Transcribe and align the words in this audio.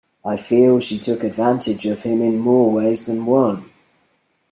I 0.25 0.35
feel 0.35 0.79
she 0.79 0.97
took 0.97 1.23
advantage 1.23 1.85
of 1.85 2.01
him 2.01 2.23
in 2.23 2.39
more 2.39 2.71
ways 2.71 3.05
than 3.05 3.23
one. 3.27 3.69